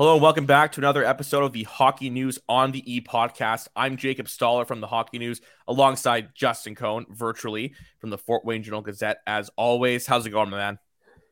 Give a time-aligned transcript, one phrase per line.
[0.00, 3.68] Hello and welcome back to another episode of the Hockey News on the E podcast.
[3.76, 8.62] I'm Jacob Stoller from the Hockey News alongside Justin Cohn virtually from the Fort Wayne
[8.62, 10.06] Journal Gazette as always.
[10.06, 10.78] How's it going, my man?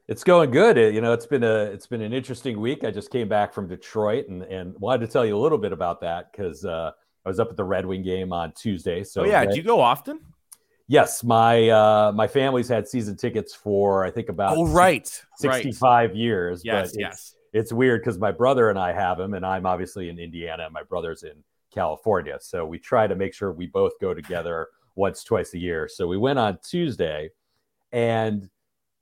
[0.06, 0.76] It's going good.
[0.76, 2.84] It, you know, it's been a it's been an interesting week.
[2.84, 5.72] I just came back from Detroit and and wanted to tell you a little bit
[5.72, 6.90] about that because uh,
[7.24, 9.02] I was up at the Red Wing game on Tuesday.
[9.02, 10.20] So oh, yeah, do you go often?
[10.88, 15.08] Yes, my uh, my family's had season tickets for I think about oh right,
[15.38, 16.18] sixty five right.
[16.18, 16.60] years.
[16.66, 20.18] Yes, yes it's weird because my brother and I have them, and I'm obviously in
[20.18, 22.38] Indiana, and my brother's in California.
[22.40, 25.88] So we try to make sure we both go together once, twice a year.
[25.88, 27.30] So we went on Tuesday,
[27.92, 28.48] and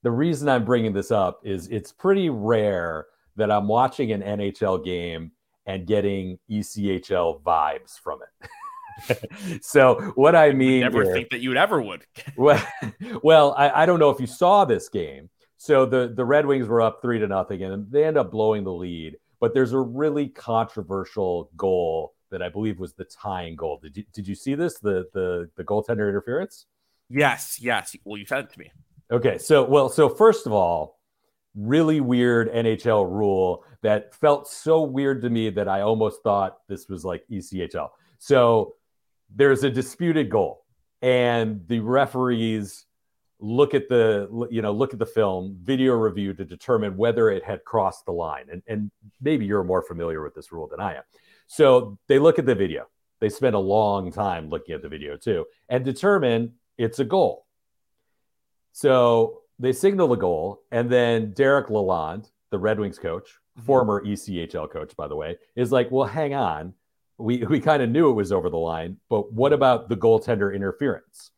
[0.03, 4.85] the reason I'm bringing this up is it's pretty rare that I'm watching an NHL
[4.85, 5.33] game
[5.67, 9.63] and getting ECHL vibes from it.
[9.63, 12.07] so what I mean, I never here, think that you would ever would.
[12.37, 12.65] well,
[13.23, 16.69] well, I, I don't know if you saw this game, so the the Red Wings
[16.69, 19.17] were up three to nothing, and they end up blowing the lead.
[19.41, 23.79] But there's a really controversial goal that I believe was the tying goal.
[23.83, 24.79] Did you did you see this?
[24.79, 26.67] The the the goaltender interference?
[27.09, 27.97] Yes, yes.
[28.05, 28.73] Well, you sent it to me.
[29.11, 30.99] Okay, so well, so first of all,
[31.55, 36.89] really weird NHL rule that felt so weird to me that I almost thought this
[36.89, 37.91] was like ECHL.
[38.19, 38.75] So
[39.35, 40.65] there's a disputed goal,
[41.03, 42.87] and the referees
[43.39, 47.45] look at the you know look at the film video review to determine whether it
[47.45, 50.95] had crossed the line and, and maybe you're more familiar with this rule than i
[50.95, 51.03] am.
[51.47, 52.87] So they look at the video.
[53.21, 57.47] They spend a long time looking at the video too and determine it's a goal.
[58.73, 63.67] So they signal the goal and then derek lalonde the red wings coach mm-hmm.
[63.67, 66.75] former echl coach by the way is like well hang on.
[67.19, 70.55] We, we kind of knew it was over the line but what about the goaltender
[70.55, 71.31] interference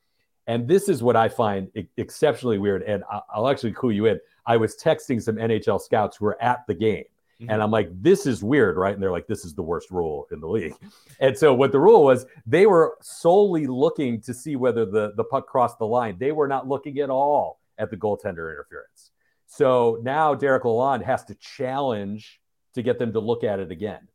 [0.49, 2.83] and this is what I find exceptionally weird.
[2.83, 4.19] And I'll actually clue you in.
[4.47, 7.05] I was texting some NHL scouts who were at the game.
[7.39, 7.51] Mm-hmm.
[7.51, 8.95] And I'm like, this is weird, right?
[8.95, 10.75] And they're like, this is the worst rule in the league.
[11.21, 15.25] And so what the rule was, they were solely looking to see whether the, the
[15.25, 16.17] puck crossed the line.
[16.19, 19.11] They were not looking at all at the goaltender interference.
[19.47, 22.41] So now Derek Lalonde has to challenge
[22.75, 24.09] to get them to look at it again.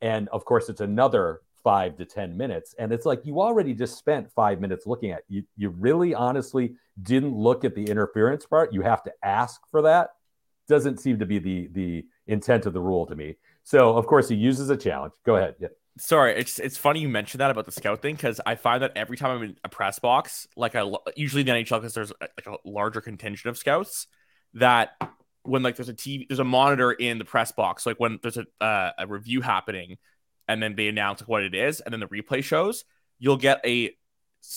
[0.00, 2.74] And of course, it's another five to 10 minutes.
[2.78, 5.44] And it's like you already just spent five minutes looking at you.
[5.56, 8.72] You really honestly didn't look at the interference part.
[8.72, 10.10] You have to ask for that.
[10.68, 13.36] Doesn't seem to be the the intent of the rule to me.
[13.64, 15.14] So of course he uses a challenge.
[15.24, 15.56] Go ahead.
[15.58, 15.68] Yeah.
[15.98, 18.92] Sorry, it's it's funny you mentioned that about the scout thing because I find that
[18.96, 22.46] every time I'm in a press box, like I usually the NHL because there's like
[22.46, 24.06] a larger contingent of scouts
[24.54, 24.92] that
[25.42, 27.86] when like there's a TV, there's a monitor in the press box.
[27.86, 29.98] Like when there's a uh, a review happening,
[30.48, 32.84] and then they announce what it is, and then the replay shows,
[33.18, 33.90] you'll get a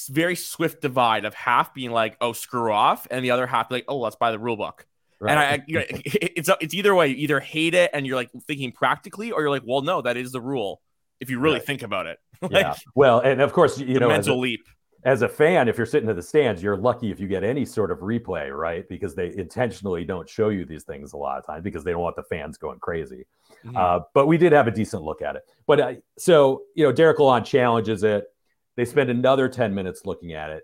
[0.09, 3.85] very swift divide of half being like, "Oh, screw off," and the other half like,
[3.87, 4.85] "Oh, let's buy the rule book."
[5.19, 5.31] Right.
[5.31, 7.07] And I, you know, it's it's either way.
[7.07, 10.17] You either hate it and you're like thinking practically, or you're like, "Well, no, that
[10.17, 10.81] is the rule."
[11.19, 11.65] If you really right.
[11.65, 12.75] think about it, like, yeah.
[12.95, 14.67] Well, and of course, you know, mental a, leap
[15.05, 17.65] as a fan, if you're sitting in the stands, you're lucky if you get any
[17.65, 18.87] sort of replay, right?
[18.87, 22.01] Because they intentionally don't show you these things a lot of times because they don't
[22.01, 23.25] want the fans going crazy.
[23.65, 23.75] Mm-hmm.
[23.75, 25.43] Uh, but we did have a decent look at it.
[25.67, 28.25] But uh, so, you know, Derek Lalonde challenges it.
[28.75, 30.63] They spend another 10 minutes looking at it.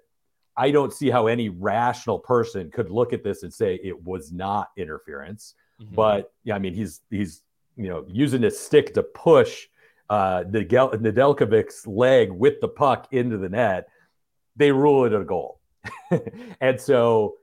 [0.55, 4.31] I don't see how any rational person could look at this and say it was
[4.31, 5.53] not interference.
[5.81, 5.95] Mm-hmm.
[5.95, 7.43] But yeah, I mean, he's he's
[7.77, 9.67] you know using his stick to push
[10.09, 13.87] uh, Nedeljkovic's leg with the puck into the net
[14.59, 15.59] they rule it a goal.
[16.61, 17.37] and so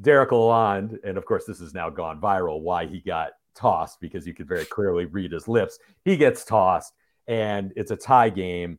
[0.00, 4.26] Derek Lalonde, and of course, this has now gone viral why he got tossed because
[4.26, 5.78] you could very clearly read his lips.
[6.04, 6.92] He gets tossed,
[7.26, 8.78] and it's a tie game.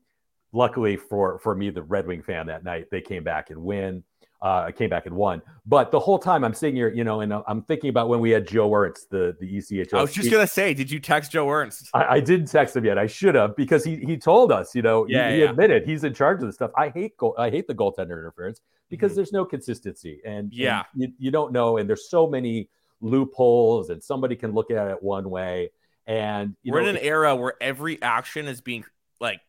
[0.54, 4.04] Luckily for for me, the Red Wing fan that night, they came back and win
[4.42, 5.42] uh, I came back and won.
[5.66, 8.32] But the whole time I'm sitting here, you know, and I'm thinking about when we
[8.32, 9.98] had Joe Ernst, the the ECHL.
[9.98, 11.90] I was just gonna say, did you text Joe Ernst?
[11.94, 12.98] I, I didn't text him yet.
[12.98, 16.04] I should have because he he told us, you know, yeah, he, he admitted he's
[16.04, 16.72] in charge of the stuff.
[16.78, 19.18] I hate goal, I hate the goaltender interference because mm-hmm.
[19.18, 22.70] there's no consistency and yeah, and you, you don't know, and there's so many
[23.02, 25.72] loopholes, and somebody can look at it one way.
[26.08, 28.86] And we're know, in an era where every action is being
[29.20, 29.42] like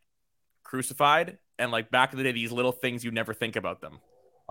[0.65, 4.01] crucified, and like back in the day, these little things you never think about them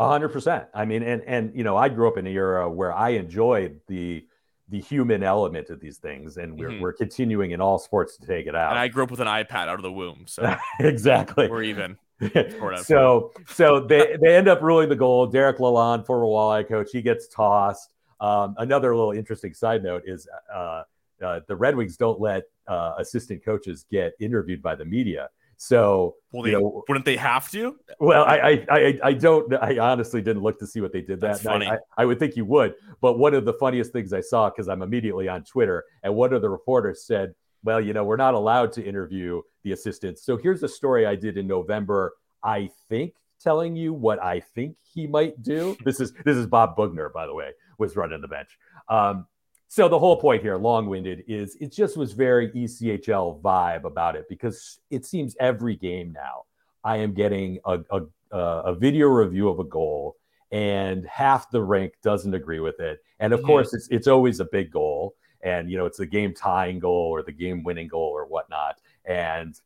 [0.07, 0.66] hundred percent.
[0.74, 3.81] I mean, and and you know, I grew up in an era where I enjoyed
[3.88, 4.25] the
[4.69, 6.81] the human element of these things, and we're mm-hmm.
[6.81, 8.72] we're continuing in all sports to take it out.
[8.72, 11.98] And I grew up with an iPad out of the womb, so exactly we're even.
[12.84, 15.25] so so they, they end up ruling the goal.
[15.25, 17.94] Derek Lalonde, former Walleye coach, he gets tossed.
[18.19, 20.84] Um, another little interesting side note is uh,
[21.24, 25.30] uh, the Red Wings don't let uh, assistant coaches get interviewed by the media.
[25.62, 27.76] So, well, they, know, wouldn't they have to?
[28.00, 29.54] Well, I, I, I, don't.
[29.56, 31.68] I honestly didn't look to see what they did That's that funny.
[31.68, 32.76] I, I, would think you would.
[33.02, 36.32] But one of the funniest things I saw because I'm immediately on Twitter, and one
[36.32, 40.38] of the reporters said, "Well, you know, we're not allowed to interview the assistants." So
[40.38, 42.14] here's a story I did in November.
[42.42, 45.76] I think telling you what I think he might do.
[45.84, 48.58] This is this is Bob Boughner, by the way, was running the bench.
[48.88, 49.28] Um,
[49.69, 54.25] so the whole point here, long-winded, is it just was very ECHL vibe about it
[54.27, 56.44] because it seems every game now
[56.83, 58.01] I am getting a, a,
[58.38, 60.18] a video review of a goal
[60.51, 63.00] and half the rink doesn't agree with it.
[63.19, 63.48] And of mm-hmm.
[63.48, 67.10] course, it's it's always a big goal, and you know it's the game tying goal
[67.12, 68.77] or the game winning goal or whatnot.
[69.06, 69.60] And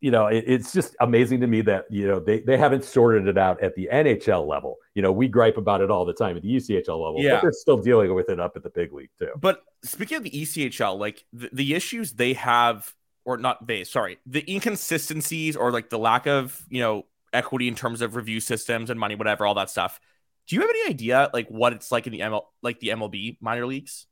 [0.00, 3.28] you know, it, it's just amazing to me that you know they they haven't sorted
[3.28, 4.76] it out at the NHL level.
[4.94, 7.34] You know, we gripe about it all the time at the ECHL level, yeah.
[7.34, 9.30] but they're still dealing with it up at the big league too.
[9.38, 12.92] But speaking of the ECHL, like the, the issues they have,
[13.24, 17.74] or not they, sorry, the inconsistencies or like the lack of you know equity in
[17.74, 20.00] terms of review systems and money, whatever, all that stuff.
[20.48, 23.36] Do you have any idea like what it's like in the ML, like the MLB
[23.40, 24.06] minor leagues,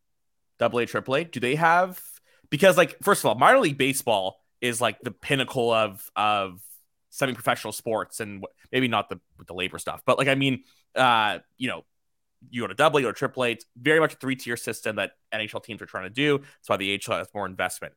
[0.58, 1.24] Double A, Triple A?
[1.24, 1.98] Do they have
[2.50, 6.60] because like first of all, minor league baseball is like the pinnacle of of
[7.10, 10.62] semi-professional sports and maybe not the the labor stuff but like i mean
[10.94, 11.84] uh you know
[12.50, 15.12] you go to double you go to triple it's very much a three-tier system that
[15.32, 17.94] nhl teams are trying to do that's why the ahl has more investment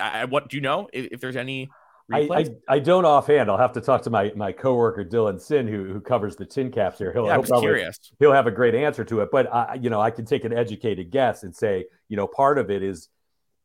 [0.00, 1.70] I, what do you know if, if there's any
[2.12, 3.48] I, I, I, don't offhand.
[3.48, 6.98] I'll have to talk to my my coworker Dylan Sin, who who covers the TinCaps
[6.98, 7.12] here.
[7.12, 7.98] He'll, yeah, he'll probably, curious.
[8.18, 9.28] He'll have a great answer to it.
[9.30, 12.58] But I, you know, I can take an educated guess and say, you know, part
[12.58, 13.08] of it is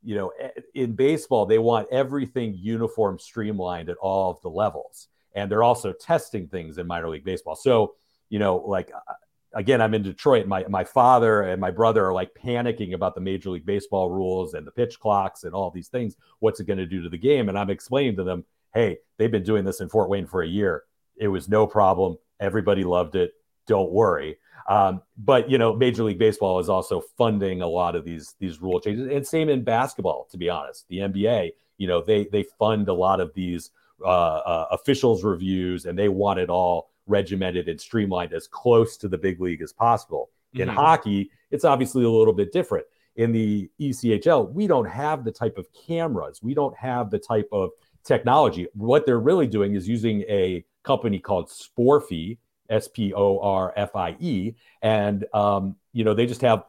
[0.06, 0.32] you know,
[0.74, 5.08] in baseball, they want everything uniform, streamlined at all of the levels.
[5.34, 7.56] And they're also testing things in minor league baseball.
[7.56, 7.96] So,
[8.30, 9.14] you know, like uh,
[9.54, 10.48] again, I'm in Detroit.
[10.48, 14.54] My my father and my brother are like panicking about the Major League Baseball rules
[14.54, 16.16] and the pitch clocks and all these things.
[16.40, 17.50] What's it going to do to the game?
[17.50, 20.48] And I'm explaining to them, hey, they've been doing this in Fort Wayne for a
[20.48, 20.84] year.
[21.18, 22.18] It was no problem.
[22.40, 23.34] Everybody loved it.
[23.68, 24.38] Don't worry.
[24.68, 28.62] Um, but you know, Major League Baseball is also funding a lot of these these
[28.62, 30.28] rule changes, and same in basketball.
[30.32, 33.72] To be honest, the NBA, you know, they they fund a lot of these
[34.04, 39.08] uh, uh, officials reviews, and they want it all regimented and streamlined as close to
[39.08, 40.30] the big league as possible.
[40.54, 40.62] Mm-hmm.
[40.62, 42.86] In hockey, it's obviously a little bit different.
[43.16, 47.48] In the ECHL, we don't have the type of cameras, we don't have the type
[47.52, 47.70] of
[48.04, 48.68] technology.
[48.74, 52.38] What they're really doing is using a company called Sporfie
[52.70, 56.64] S P O R F I E, and um, you know they just have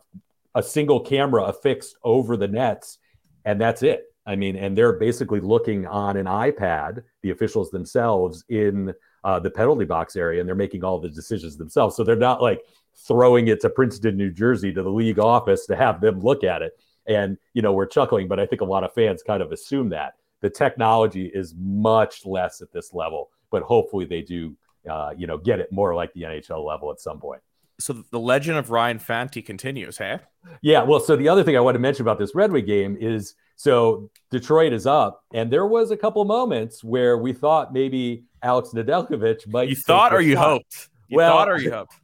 [0.54, 2.98] a single camera affixed over the nets,
[3.44, 4.04] and that's it.
[4.26, 9.50] I mean, and they're basically looking on an iPad, the officials themselves in uh, the
[9.50, 11.96] penalty box area, and they're making all the decisions themselves.
[11.96, 12.62] So they're not like
[13.06, 16.62] throwing it to Princeton, New Jersey, to the league office to have them look at
[16.62, 16.72] it.
[17.06, 19.90] And you know, we're chuckling, but I think a lot of fans kind of assume
[19.90, 24.56] that the technology is much less at this level, but hopefully they do
[24.88, 27.42] uh, you know, get it more like the NHL level at some point.
[27.78, 30.20] So the legend of Ryan Fanti continues, hey?
[30.62, 30.82] Yeah.
[30.82, 33.34] Well, so the other thing I want to mention about this Red Wing game is
[33.56, 38.70] so Detroit is up, and there was a couple moments where we thought maybe Alex
[38.74, 39.68] Nedeljkovic might.
[39.68, 40.48] You thought or you shot.
[40.48, 40.88] hoped?
[41.08, 41.94] You well, thought or you hoped?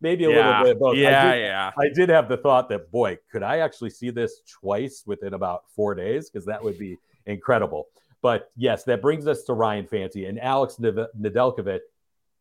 [0.00, 0.60] Maybe a yeah.
[0.60, 0.96] little bit both.
[0.96, 1.70] Yeah, I did, yeah.
[1.78, 5.64] I did have the thought that, boy, could I actually see this twice within about
[5.74, 6.30] four days?
[6.30, 6.96] Because that would be
[7.26, 7.88] incredible.
[8.22, 11.80] But yes, that brings us to Ryan Fanti and Alex Nedeljkovic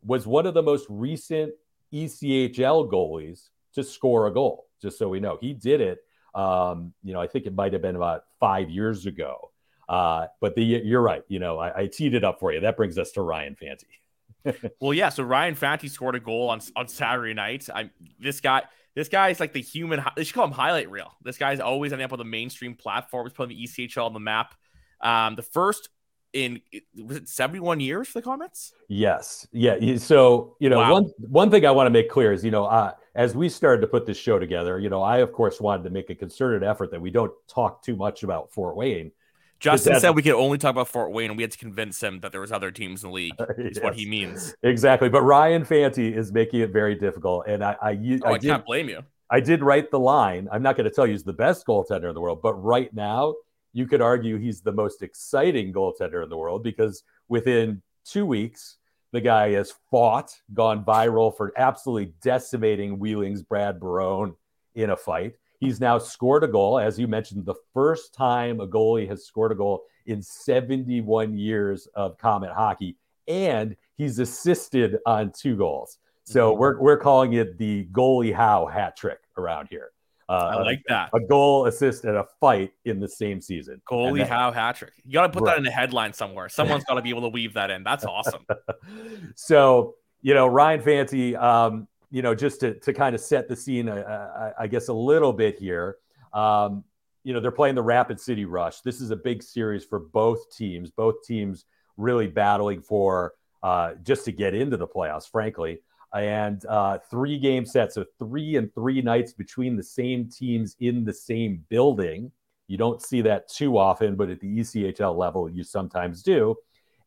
[0.06, 1.54] was one of the most recent
[1.94, 4.68] ECHL goalies to score a goal.
[4.82, 6.00] Just so we know, he did it.
[6.34, 9.52] Um, you know, I think it might have been about five years ago.
[9.88, 11.24] Uh, but the you're right.
[11.28, 12.62] You know, I, I teed it up for you.
[12.62, 14.72] That brings us to Ryan Fanti.
[14.80, 15.10] well, yeah.
[15.10, 17.70] So Ryan Fanti scored a goal on on Saturday night.
[17.74, 18.64] I this guy.
[18.96, 20.02] This guy is like the human.
[20.16, 21.12] They should call him highlight reel.
[21.22, 24.56] This guy's always ending up on the mainstream platforms, putting the ECHL on the map.
[25.02, 25.90] Um, the first
[26.36, 26.62] in
[27.04, 28.74] was it 71 years for the Komets?
[28.90, 29.48] Yes.
[29.52, 29.98] Yeah.
[29.98, 30.92] So, you know, wow.
[30.92, 33.82] one one thing I want to make clear is, you know, uh, as we started
[33.82, 36.62] to put this show together, you know, I of course wanted to make a concerted
[36.62, 39.12] effort that we don't talk too much about Fort Wayne.
[39.60, 42.20] Justin said we could only talk about Fort Wayne, and we had to convince him
[42.20, 43.34] that there was other teams in the league.
[43.58, 43.84] Is yes.
[43.84, 45.08] what he means exactly.
[45.08, 47.92] But Ryan Fanti is making it very difficult, and I, I,
[48.24, 49.04] oh, I, I did, can't blame you.
[49.30, 50.50] I did write the line.
[50.52, 52.94] I'm not going to tell you he's the best goaltender in the world, but right
[52.94, 53.34] now
[53.76, 58.78] you could argue he's the most exciting goaltender in the world because within two weeks,
[59.12, 64.34] the guy has fought, gone viral for absolutely decimating Wheeling's Brad Barone
[64.76, 65.36] in a fight.
[65.60, 69.52] He's now scored a goal, as you mentioned, the first time a goalie has scored
[69.52, 72.96] a goal in 71 years of Komet hockey
[73.28, 75.98] and he's assisted on two goals.
[76.24, 76.60] So mm-hmm.
[76.62, 79.92] we're we're calling it the goalie Howe hat trick around here.
[80.28, 81.10] Uh, I like that.
[81.14, 83.82] A goal, assist, and a fight in the same season.
[83.90, 84.94] Goalie that, Howe hat trick.
[85.06, 85.54] You got to put right.
[85.54, 86.50] that in a headline somewhere.
[86.50, 87.84] Someone's got to be able to weave that in.
[87.84, 88.46] That's awesome.
[89.36, 93.56] so you know Ryan Fanti, um, you know, just to to kind of set the
[93.56, 95.98] scene, uh, I, I, guess a little bit here.
[96.34, 96.84] Um,
[97.24, 98.82] you know, they're playing the Rapid City Rush.
[98.82, 100.90] This is a big series for both teams.
[100.90, 101.66] Both teams
[101.98, 105.80] really battling for uh, just to get into the playoffs, frankly
[106.16, 111.04] and uh, three game sets, so three and three nights between the same teams in
[111.04, 112.32] the same building.
[112.68, 116.56] You don't see that too often, but at the ECHL level, you sometimes do.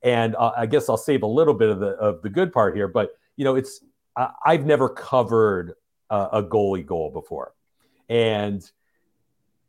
[0.03, 2.77] And uh, I guess I'll save a little bit of the of the good part
[2.77, 3.81] here, but you know, it's
[4.17, 5.75] I, have never covered
[6.11, 7.55] a, a goalie goal before,
[8.09, 8.69] and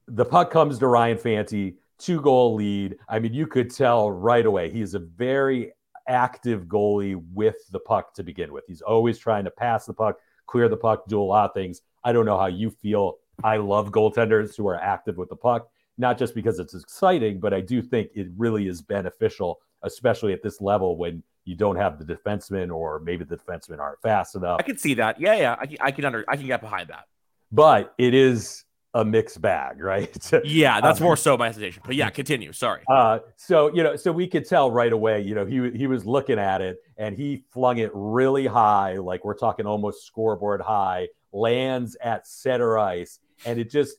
[0.07, 2.97] the puck comes to Ryan Fanti, two goal lead.
[3.07, 5.71] I mean, you could tell right away he is a very
[6.09, 8.65] active goalie with the puck to begin with.
[8.67, 11.81] He's always trying to pass the puck, clear the puck, do a lot of things.
[12.03, 13.19] I don't know how you feel.
[13.43, 17.53] I love goaltenders who are active with the puck, not just because it's exciting, but
[17.53, 21.97] I do think it really is beneficial, especially at this level when you don't have
[21.97, 24.59] the defensemen or maybe the defensemen aren't fast enough.
[24.59, 25.19] I can see that.
[25.21, 25.55] Yeah, yeah.
[25.59, 27.05] I can, I can under I can get behind that.
[27.51, 30.15] But it is a mixed bag, right?
[30.43, 31.83] yeah, that's um, more so my hesitation.
[31.85, 32.51] But yeah, continue.
[32.53, 32.83] Sorry.
[32.87, 35.21] Uh, so you know, so we could tell right away.
[35.21, 39.23] You know, he he was looking at it and he flung it really high, like
[39.23, 41.07] we're talking almost scoreboard high.
[41.31, 43.97] Lands at center ice, and it just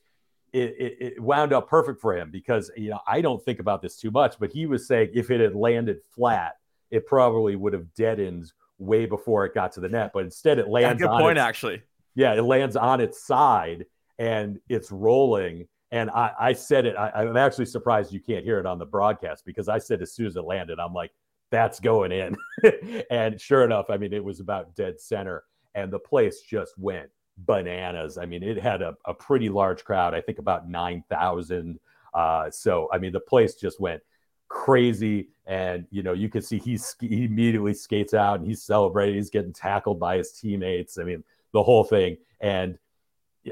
[0.52, 3.82] it, it, it wound up perfect for him because you know I don't think about
[3.82, 6.54] this too much, but he was saying if it had landed flat,
[6.90, 10.11] it probably would have deadened way before it got to the net.
[10.12, 11.00] But instead, it lands.
[11.00, 11.82] Yeah, good point, its, actually.
[12.16, 13.87] Yeah, it lands on its side
[14.20, 15.66] and it's rolling.
[15.90, 16.94] And I, I said it.
[16.94, 20.12] I, am actually surprised you can't hear it on the broadcast because I said as
[20.12, 21.10] soon as it landed, I'm like,
[21.50, 22.36] that's going in.
[23.10, 25.42] and sure enough, I mean, it was about dead center,
[25.74, 28.18] and the place just went bananas.
[28.18, 30.14] I mean, it had a, a pretty large crowd.
[30.14, 31.80] I think about nine thousand.
[32.14, 34.02] Uh, so I mean, the place just went
[34.48, 35.30] crazy.
[35.46, 39.16] And you know, you can see he immediately skates out and he's celebrating.
[39.16, 40.98] He's getting tackled by his teammates.
[40.98, 42.18] I mean, the whole thing.
[42.40, 42.78] And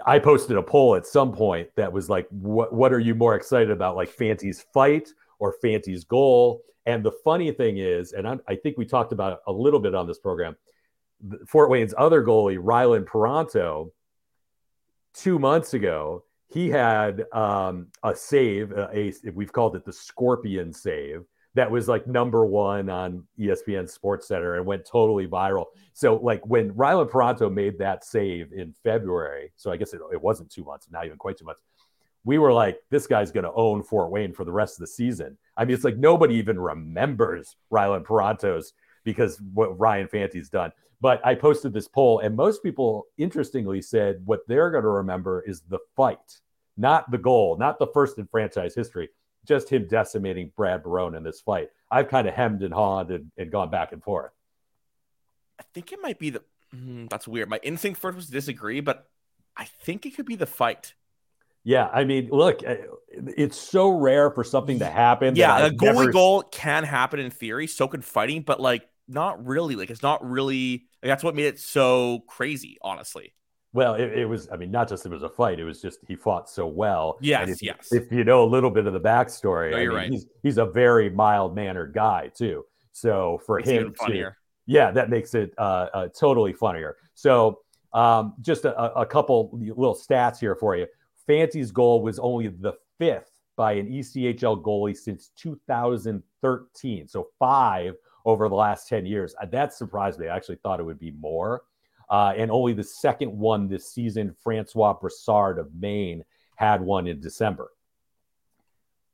[0.05, 3.35] I posted a poll at some point that was like, what, what are you more
[3.35, 6.63] excited about, like Fanti's fight or Fanti's goal?
[6.87, 9.81] And the funny thing is, and I, I think we talked about it a little
[9.81, 10.57] bit on this program,
[11.47, 13.91] Fort Wayne's other goalie, Rylan Parenteau,
[15.15, 20.73] two months ago, he had um, a save, a, a, we've called it the Scorpion
[20.73, 21.25] save,
[21.59, 25.65] that was like number one on ESPN Sports Center and went totally viral.
[25.93, 30.23] So like when Rylan Parenteau made that save in February, so I guess it, it
[30.23, 31.63] wasn't two months, not even quite two months.
[32.25, 34.87] We were like, this guy's going to own Fort Wayne for the rest of the
[34.87, 35.37] season.
[35.57, 38.73] I mean, it's like nobody even remembers Rylan Parenteau's
[39.03, 40.71] because what Ryan Fanti's done.
[41.01, 45.43] But I posted this poll, and most people, interestingly, said what they're going to remember
[45.43, 46.41] is the fight,
[46.77, 49.09] not the goal, not the first in franchise history
[49.47, 51.71] just him decimating Brad Barone in this fight.
[51.91, 54.33] I've kind of hemmed and hawed and, and gone back and forth.
[55.59, 56.43] I think it might be the.
[56.75, 57.49] Mm, that's weird.
[57.49, 59.09] My instinct first was to disagree, but
[59.57, 60.95] I think it could be the fight.
[61.65, 62.77] Yeah, I mean, look, uh,
[63.11, 65.35] it's so rare for something to happen.
[65.35, 66.13] Yeah, a goalie never...
[66.13, 67.67] goal can happen in theory.
[67.67, 69.77] So can fighting, but like not really.
[69.77, 70.87] Like it's not really.
[71.03, 73.35] Like, that's what made it so crazy, honestly.
[73.75, 75.99] Well, it, it, was, I mean, not just it was a fight, it was just
[76.09, 77.19] he fought so well.
[77.21, 77.93] Yes, if, yes.
[77.93, 80.11] If you know a little bit of the backstory, no, I mean, right.
[80.11, 82.65] he's, he's a very mild mannered guy, too.
[82.93, 84.33] So for it's him, to,
[84.67, 86.97] yeah, that makes it uh, uh, totally funnier.
[87.15, 87.61] So
[87.93, 90.87] um, just a, a couple little stats here for you.
[91.29, 97.09] Fanti's goal was only the fifth by an ECHL goalie since 2013.
[97.09, 97.95] So five
[98.25, 99.35] over the last 10 years.
[99.41, 100.29] Uh, that surprised me.
[100.29, 101.63] I actually thought it would be more.
[102.11, 106.25] Uh, and only the second one this season, Francois Brassard of Maine,
[106.57, 107.71] had one in December.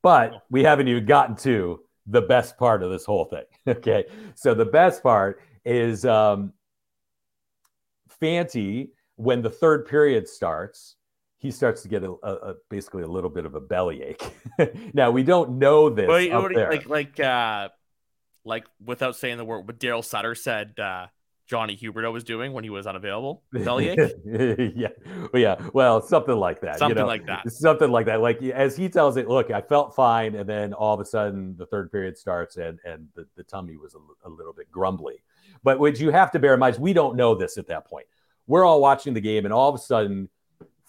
[0.02, 3.44] But we haven't even gotten to the best part of this whole thing.
[3.66, 4.04] okay.
[4.34, 6.52] So the best part is um,
[8.20, 10.96] Fanti, when the third period starts,
[11.38, 14.22] he starts to get a, a, a basically a little bit of a bellyache.
[14.94, 16.08] now we don't know this.
[16.08, 17.68] Well, you know, like like uh,
[18.44, 21.06] like without saying the word, what Daryl Sutter said uh,
[21.46, 23.42] Johnny Huberto was doing when he was unavailable.
[23.52, 24.12] Bellyache?
[24.74, 24.88] yeah.
[25.32, 25.56] Well, yeah.
[25.74, 26.78] Well, something like that.
[26.78, 27.06] Something you know?
[27.06, 27.50] like that.
[27.52, 28.20] Something like that.
[28.20, 30.34] Like as he tells it, look, I felt fine.
[30.34, 33.76] And then all of a sudden the third period starts and, and the, the tummy
[33.76, 35.22] was a, a little bit grumbly.
[35.62, 37.86] But what you have to bear in mind is we don't know this at that
[37.86, 38.06] point.
[38.46, 40.28] We're all watching the game and all of a sudden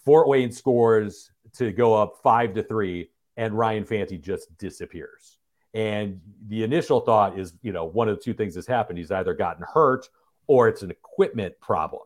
[0.04, 5.38] Fort Wayne scores to go up five to three and Ryan Fanti just disappears
[5.74, 8.98] And the initial thought is, you know, one of the two things has happened.
[8.98, 10.08] He's either gotten hurt
[10.46, 12.02] or it's an equipment problem.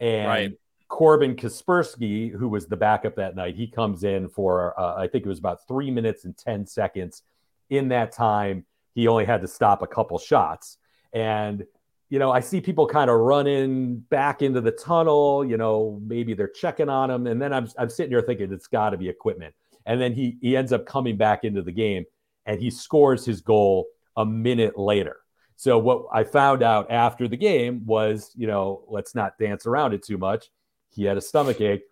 [0.00, 0.52] And Right.
[0.88, 5.24] Corbin Kaczperski, who was the backup that night, he comes in for, uh, I think
[5.24, 7.22] it was about three minutes and 10 seconds.
[7.70, 8.64] In that time,
[8.94, 10.78] he only had to stop a couple shots.
[11.12, 11.64] And,
[12.08, 16.34] you know, I see people kind of running back into the tunnel, you know, maybe
[16.34, 17.26] they're checking on him.
[17.26, 19.54] And then I'm, I'm sitting here thinking it's got to be equipment.
[19.86, 22.04] And then he, he ends up coming back into the game
[22.46, 25.18] and he scores his goal a minute later.
[25.56, 29.94] So what I found out after the game was, you know, let's not dance around
[29.94, 30.50] it too much.
[30.90, 31.82] He had a stomach ache.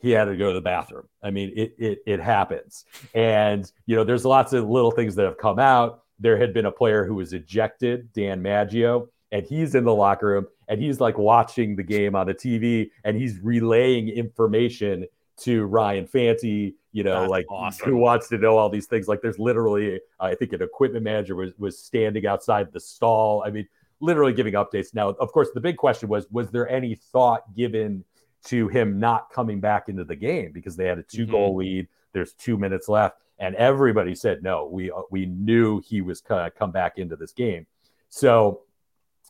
[0.00, 1.08] He had to go to the bathroom.
[1.22, 2.84] I mean, it it it happens.
[3.14, 6.02] And you know, there's lots of little things that have come out.
[6.20, 10.28] There had been a player who was ejected, Dan Maggio, and he's in the locker
[10.28, 15.06] room and he's like watching the game on the TV and he's relaying information
[15.40, 17.88] to Ryan Fanti, you know, That's like awesome.
[17.88, 19.08] who wants to know all these things.
[19.08, 23.42] Like there's literally, I think an equipment manager was was standing outside the stall.
[23.46, 23.68] I mean,
[24.00, 24.94] literally giving updates.
[24.94, 28.04] Now, of course, the big question was, was there any thought given
[28.44, 31.88] to him not coming back into the game because they had a two goal lead.
[32.12, 34.66] There's two minutes left, and everybody said no.
[34.66, 37.66] We uh, we knew he was gonna come back into this game.
[38.08, 38.62] So,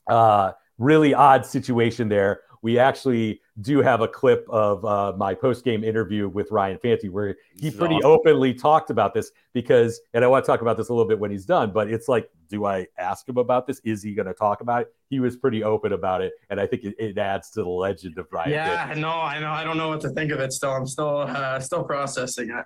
[0.06, 2.42] uh, really odd situation there.
[2.62, 7.08] We actually do have a clip of uh, my post game interview with Ryan Fanti
[7.08, 8.10] where he This pretty awesome.
[8.10, 11.18] openly talked about this because, and I want to talk about this a little bit
[11.18, 13.80] when he's done, but it's like, do I ask him about this?
[13.84, 14.94] Is he going to talk about it?
[15.10, 18.18] He was pretty open about it, and I think it, it adds to the legend
[18.18, 18.50] of Ryan.
[18.50, 19.00] Yeah, Fanti.
[19.00, 19.50] no, I know.
[19.50, 20.52] I don't know what to think of it.
[20.52, 22.64] Still, I'm still uh, still processing it.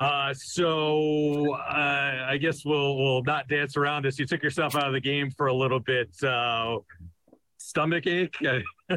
[0.00, 4.18] Uh, so uh, I guess we'll we'll not dance around this.
[4.18, 6.10] You took yourself out of the game for a little bit.
[6.22, 6.78] Uh,
[7.58, 8.36] stomach ache.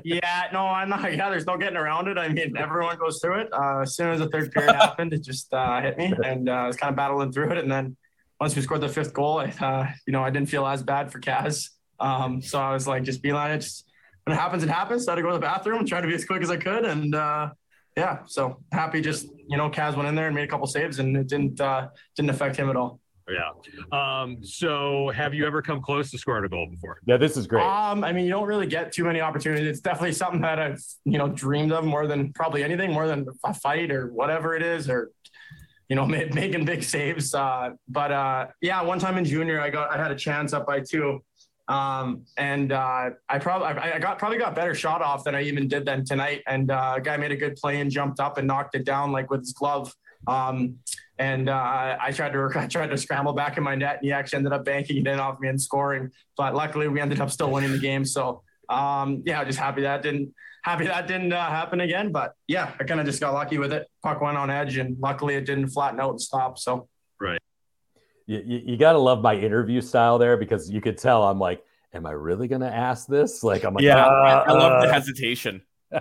[0.03, 1.13] Yeah, no, I'm not.
[1.13, 2.17] Yeah, there's no getting around it.
[2.17, 3.53] I mean, everyone goes through it.
[3.53, 6.53] Uh, as soon as the third period happened, it just uh, hit me, and uh,
[6.53, 7.59] I was kind of battling through it.
[7.59, 7.95] And then
[8.39, 11.11] once we scored the fifth goal, I, uh, you know, I didn't feel as bad
[11.11, 11.69] for Kaz.
[11.99, 13.85] Um, so I was like, just be like, just
[14.25, 15.05] when it happens, it happens.
[15.05, 16.51] So I had to go to the bathroom, and try to be as quick as
[16.51, 17.49] I could, and uh,
[17.95, 18.99] yeah, so happy.
[18.99, 21.61] Just you know, Kaz went in there and made a couple saves, and it didn't
[21.61, 22.99] uh, didn't affect him at all.
[23.29, 23.51] Yeah.
[23.91, 26.99] Um, so have you ever come close to scoring a goal before?
[27.05, 27.65] Yeah, this is great.
[27.65, 29.67] Um, I mean, you don't really get too many opportunities.
[29.67, 33.27] It's definitely something that I've, you know, dreamed of more than probably anything, more than
[33.43, 35.11] a fight or whatever it is, or,
[35.89, 37.33] you know, ma- making big saves.
[37.33, 40.65] Uh, but uh, yeah, one time in junior, I got, I had a chance up
[40.65, 41.21] by two.
[41.67, 45.41] Um, and uh, I probably, I, I got probably got better shot off than I
[45.41, 46.43] even did then tonight.
[46.47, 49.11] And uh, a guy made a good play and jumped up and knocked it down
[49.11, 49.93] like with his glove.
[50.27, 50.77] Um,
[51.19, 54.11] and uh, I tried to I tried to scramble back in my net, and he
[54.11, 56.11] actually ended up banking it in off me and scoring.
[56.35, 58.05] But luckily, we ended up still winning the game.
[58.05, 62.11] So um, yeah, just happy that didn't happy that didn't uh, happen again.
[62.11, 63.87] But yeah, I kind of just got lucky with it.
[64.03, 66.59] Puck went on edge, and luckily it didn't flatten out and stop.
[66.59, 66.87] So
[68.27, 71.39] you, you, you got to love my interview style there because you could tell I'm
[71.39, 73.43] like, am I really going to ask this?
[73.43, 74.93] Like, I'm like, Yeah, uh, I love the uh.
[74.93, 75.63] hesitation.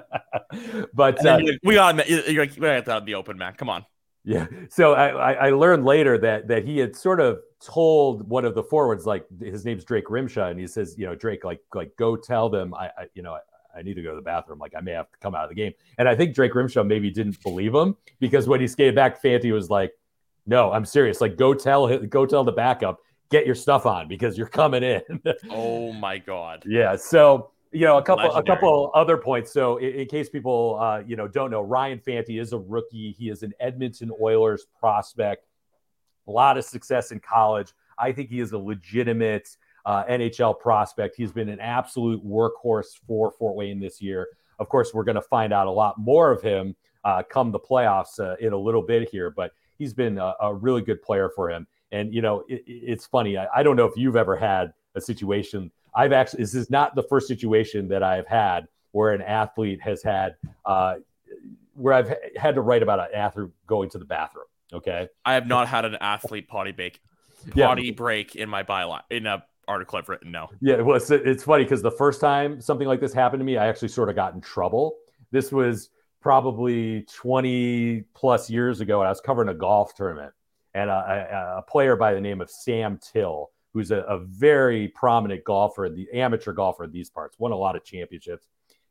[0.92, 3.54] but uh, you're like, we got you're like, we got that the open man.
[3.54, 3.86] Come on.
[4.26, 8.56] Yeah, so I, I, learned later that that he had sort of told one of
[8.56, 11.96] the forwards, like his name's Drake Rymsha, and he says, you know, Drake, like, like
[11.96, 14.58] go tell them, I, I you know, I, I need to go to the bathroom.
[14.58, 15.72] Like, I may have to come out of the game.
[15.98, 19.52] And I think Drake Rymsha maybe didn't believe him because when he skated back, Fanti
[19.52, 19.92] was like,
[20.46, 21.20] no, I'm serious.
[21.20, 22.98] Like, go tell go tell the backup,
[23.30, 25.02] get your stuff on because you're coming in.
[25.50, 26.64] Oh my god.
[26.66, 26.96] Yeah.
[26.96, 29.52] So you know, a couple a couple other points.
[29.52, 33.12] So in, in case people uh, you know don't know, Ryan Fanti is a rookie.
[33.18, 35.46] He is an Edmonton Oilers prospect.
[36.28, 37.72] A lot of success in college.
[37.98, 39.48] I think he is a legitimate
[39.84, 41.14] uh, NHL prospect.
[41.16, 44.26] He's been an absolute workhorse for Fort Wayne this year.
[44.58, 46.74] Of course, we're going to find out a lot more of him
[47.04, 50.52] uh, come the playoffs uh, in a little bit here, but he's been a, a
[50.54, 51.66] really good player for him.
[51.92, 53.36] And you know, it- it's funny.
[53.38, 55.70] I, I don't know if you've ever had a situation.
[55.96, 56.42] I've actually.
[56.44, 60.96] This is not the first situation that I've had where an athlete has had uh,
[61.74, 64.46] where I've had to write about an athlete going to the bathroom.
[64.72, 65.08] Okay.
[65.24, 66.92] I have not had an athlete potty
[67.54, 67.66] Yeah.
[67.66, 70.30] potty break in my byline in a article I've written.
[70.30, 70.48] No.
[70.60, 73.56] Yeah, well, it's, it's funny because the first time something like this happened to me,
[73.56, 74.96] I actually sort of got in trouble.
[75.30, 80.32] This was probably 20 plus years ago, and I was covering a golf tournament.
[80.74, 80.92] And a,
[81.54, 85.90] a, a player by the name of Sam Till, who's a, a very prominent golfer,
[85.94, 88.46] the amateur golfer in these parts, won a lot of championships.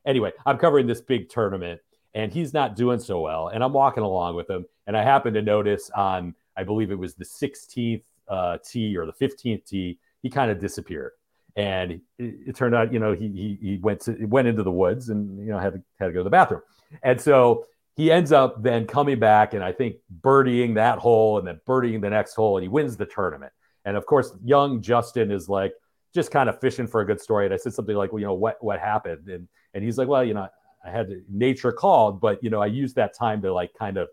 [0.05, 1.81] Anyway, I'm covering this big tournament,
[2.13, 3.47] and he's not doing so well.
[3.47, 6.99] And I'm walking along with him, and I happen to notice on, I believe it
[6.99, 11.13] was the 16th uh, tee or the 15th tee, he kind of disappeared
[11.55, 14.71] and it, it turned out you know he, he he went to went into the
[14.71, 16.61] woods and you know had to had to go to the bathroom
[17.03, 21.47] and so he ends up then coming back and i think birdieing that hole and
[21.47, 23.53] then birdieing the next hole and he wins the tournament
[23.85, 25.73] And of course, young Justin is like
[26.13, 27.45] just kind of fishing for a good story.
[27.45, 29.29] And I said something like, well, you know, what what happened?
[29.29, 30.47] And and he's like, well, you know,
[30.83, 34.09] I had nature called, but you know, I used that time to like kind of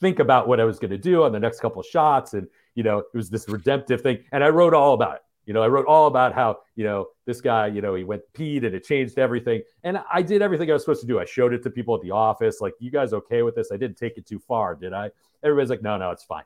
[0.00, 2.82] think about what I was going to do on the next couple shots, and you
[2.82, 5.22] know, it was this redemptive thing, and I wrote all about it.
[5.46, 8.22] You know, I wrote all about how you know this guy, you know, he went
[8.34, 11.18] peed and it changed everything, and I did everything I was supposed to do.
[11.18, 13.72] I showed it to people at the office, like, you guys okay with this?
[13.72, 15.10] I didn't take it too far, did I?
[15.42, 16.44] Everybody's like, no, no, it's fine.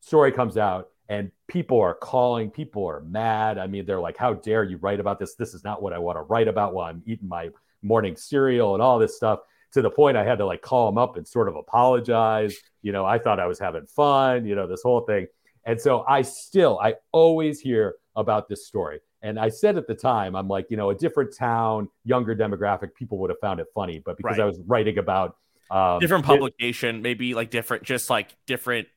[0.00, 3.58] Story comes out, and people are calling, people are mad.
[3.58, 5.34] I mean, they're like, how dare you write about this?
[5.34, 7.50] This is not what I want to write about while I'm eating my
[7.82, 9.40] morning cereal and all this stuff
[9.72, 12.56] to the point I had to like call him up and sort of apologize.
[12.82, 15.26] You know, I thought I was having fun, you know, this whole thing.
[15.64, 19.00] And so I still, I always hear about this story.
[19.22, 22.94] And I said at the time, I'm like, you know, a different town, younger demographic,
[22.94, 24.00] people would have found it funny.
[24.04, 24.44] But because Right.
[24.44, 25.36] I was writing about
[25.70, 28.88] um, different it- publication, maybe like different, just like different,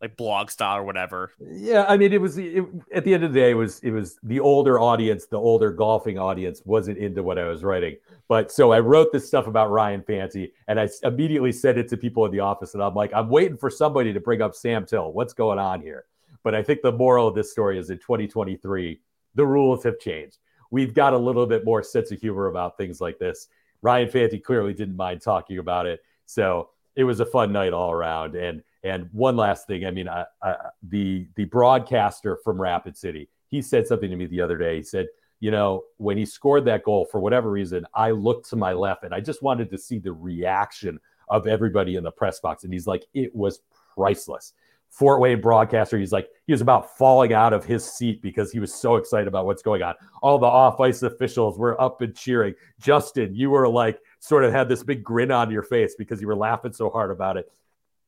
[0.00, 1.32] like blog style or whatever.
[1.40, 3.90] Yeah, I mean, it was it, at the end of the day, it was it
[3.90, 7.96] was the older audience, the older golfing audience wasn't into what I was writing.
[8.28, 11.96] But so I wrote this stuff about Ryan Fanti, and I immediately sent it to
[11.96, 14.86] people in the office, and I'm like, I'm waiting for somebody to bring up Sam
[14.86, 15.12] Till.
[15.12, 16.04] What's going on here?
[16.44, 19.00] But I think the moral of this story is in 2023,
[19.34, 20.38] the rules have changed.
[20.70, 23.48] We've got a little bit more sense of humor about things like this.
[23.82, 27.90] Ryan Fanti clearly didn't mind talking about it, so it was a fun night all
[27.90, 28.34] around.
[28.34, 33.28] And and one last thing, I mean, I, I, the the broadcaster from Rapid City,
[33.48, 34.76] he said something to me the other day.
[34.76, 35.08] He said,
[35.40, 39.04] you know, when he scored that goal, for whatever reason, I looked to my left
[39.04, 42.64] and I just wanted to see the reaction of everybody in the press box.
[42.64, 43.60] And he's like, it was
[43.94, 44.54] priceless.
[44.90, 48.58] Fort Wayne broadcaster, he's like, he was about falling out of his seat because he
[48.58, 49.94] was so excited about what's going on.
[50.22, 52.54] All the off ice officials were up and cheering.
[52.80, 56.26] Justin, you were like, sort of had this big grin on your face because you
[56.26, 57.52] were laughing so hard about it.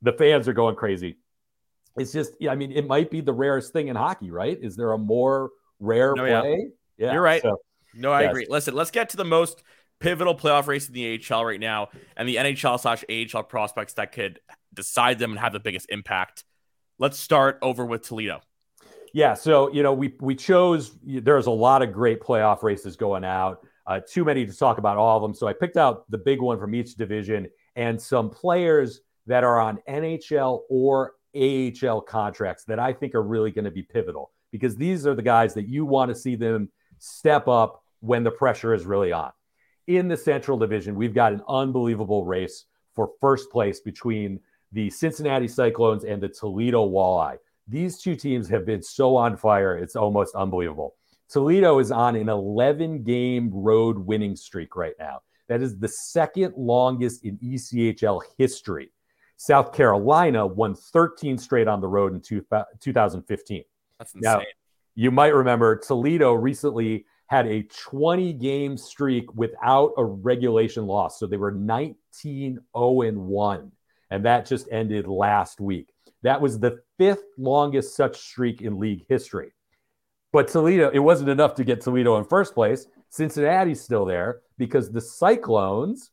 [0.03, 1.19] The fans are going crazy.
[1.97, 4.59] It's just, yeah, I mean, it might be the rarest thing in hockey, right?
[4.61, 6.41] Is there a more rare No, yeah.
[6.41, 6.69] play?
[6.97, 7.43] Yeah, You're right.
[7.43, 7.61] So,
[7.95, 8.31] No, I Yes.
[8.31, 8.47] agree.
[8.49, 9.63] Listen, let's get to the most
[9.99, 14.13] pivotal playoff race in the AHL right now and the NHL slash AHL prospects that
[14.13, 14.41] could
[14.73, 16.45] decide them and have the biggest impact.
[16.99, 18.41] Let's start over with Toledo.
[19.13, 20.97] Yeah, so you know, we we chose.
[21.03, 23.67] There's a lot of great playoff races going out.
[23.87, 25.35] Uh, too many to talk about all of them.
[25.35, 29.61] So I picked out the big one from each division and some players that are
[29.61, 34.77] on NHL or AHL contracts that I think are really going to be pivotal because
[34.77, 38.75] these are the guys that you want to see them step up when the pressure
[38.75, 39.31] is really on.
[39.87, 44.41] In the Central Division, we've got an unbelievable race for first place between
[44.73, 47.39] the Cincinnati Cyclones and the Toledo Walleye.
[47.69, 50.95] These two teams have been so on fire, it's almost unbelievable.
[51.29, 55.21] Toledo is on an 11 game road winning streak right now.
[55.49, 58.91] That is the second longest in ECHL history.
[59.41, 63.65] South Carolina won 13 straight on the road in two, uh, 2015.
[63.99, 64.33] That's insane.
[64.35, 64.43] Now.
[64.97, 71.19] You might remember Toledo recently had a 20 game streak without a regulation loss.
[71.19, 73.73] So they were 19 0 1.
[74.11, 75.95] And that just ended last week.
[76.21, 79.53] That was the fifth longest such streak in league history.
[80.35, 82.89] But Toledo, it wasn't enough to get Toledo in first place.
[83.09, 86.11] Cincinnati's still there because the Cyclones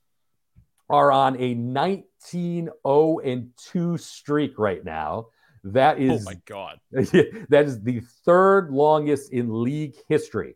[0.89, 5.27] are on a 19 0 and 2 streak right now.
[5.63, 6.79] That is, Oh my god.
[6.91, 10.55] that is the third longest in league history.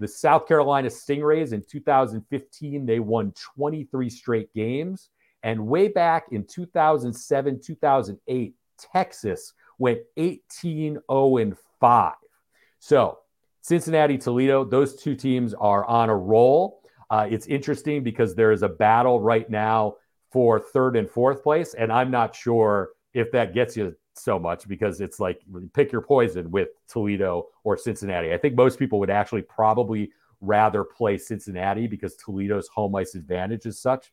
[0.00, 5.10] The South Carolina Stingrays in 2015, they won 23 straight games.
[5.42, 8.54] And way back in 2007, 2008,
[8.92, 12.14] Texas went 18 0 and 5.
[12.80, 13.18] So,
[13.60, 16.82] Cincinnati, Toledo, those two teams are on a roll.
[17.10, 19.96] Uh, it's interesting because there is a battle right now
[20.30, 21.74] for third and fourth place.
[21.74, 25.40] And I'm not sure if that gets you so much because it's like
[25.72, 28.32] pick your poison with Toledo or Cincinnati.
[28.32, 30.10] I think most people would actually probably
[30.40, 34.12] rather play Cincinnati because Toledo's home ice advantage is such.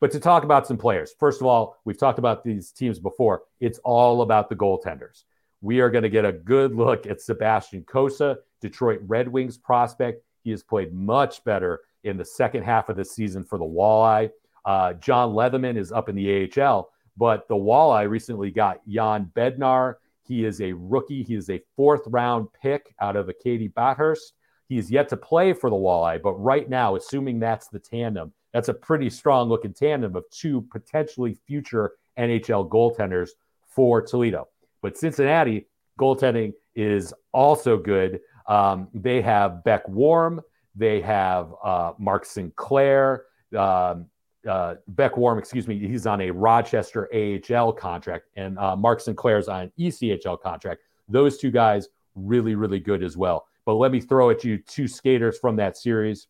[0.00, 3.42] But to talk about some players, first of all, we've talked about these teams before.
[3.60, 5.24] It's all about the goaltenders.
[5.60, 10.22] We are going to get a good look at Sebastian Cossa, Detroit Red Wings prospect.
[10.42, 14.30] He has played much better in the second half of the season for the Walleye.
[14.64, 19.96] Uh, John Lethemon is up in the AHL, but the Walleye recently got Jan Bednar.
[20.22, 21.22] He is a rookie.
[21.22, 24.32] He is a fourth round pick out of Acadie Bathurst.
[24.68, 28.32] He is yet to play for the Walleye, but right now, assuming that's the tandem,
[28.52, 33.30] that's a pretty strong looking tandem of two potentially future NHL goaltenders
[33.66, 34.48] for Toledo.
[34.80, 35.66] But Cincinnati
[36.00, 38.20] goaltending is also good.
[38.46, 40.40] Um, they have Beck Warm,
[40.74, 43.24] they have uh, Mark Sinclair.
[43.56, 44.06] Um,
[44.46, 49.48] uh, Beck Warm, excuse me, he's on a Rochester AHL contract, and uh, Mark Sinclair's
[49.48, 50.82] on an ECHL contract.
[51.08, 53.46] Those two guys really, really good as well.
[53.64, 56.28] But let me throw at you two skaters from that series.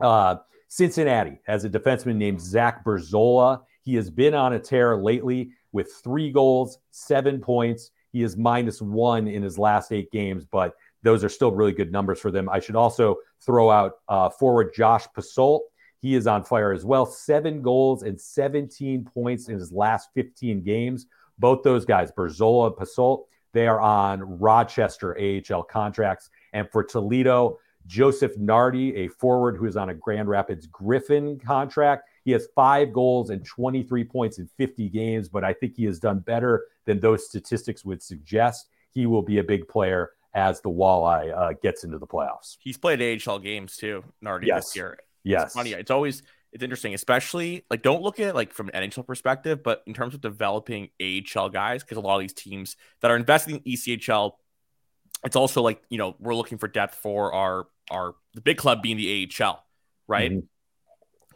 [0.00, 0.36] Uh,
[0.68, 3.60] Cincinnati has a defenseman named Zach Berzola.
[3.82, 7.90] He has been on a tear lately with three goals, seven points.
[8.12, 11.90] He is minus one in his last eight games, but those are still really good
[11.90, 12.48] numbers for them.
[12.48, 15.60] I should also throw out uh, forward Josh Passolt.
[16.02, 17.06] He is on fire as well.
[17.06, 21.06] Seven goals and 17 points in his last 15 games.
[21.38, 26.28] Both those guys, Berzola and Passolt, they are on Rochester AHL contracts.
[26.52, 32.08] And for Toledo, Joseph Nardi, a forward who is on a Grand Rapids Griffin contract.
[32.24, 36.00] He has five goals and 23 points in 50 games, but I think he has
[36.00, 38.68] done better than those statistics would suggest.
[38.90, 42.56] He will be a big player as the Walleye uh, gets into the playoffs.
[42.60, 44.66] He's played AHL games too, Nardi yes.
[44.66, 44.98] this year.
[45.24, 45.44] Yes.
[45.44, 45.72] It's funny.
[45.72, 49.62] It's always it's interesting, especially like don't look at it like from an NHL perspective,
[49.62, 53.16] but in terms of developing AHL guys, because a lot of these teams that are
[53.16, 54.32] investing in ECHL,
[55.24, 58.82] it's also like you know we're looking for depth for our our the big club
[58.82, 59.64] being the AHL,
[60.06, 60.30] right?
[60.30, 60.46] Mm-hmm.